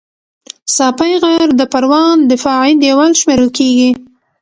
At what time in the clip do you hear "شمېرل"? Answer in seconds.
3.21-3.49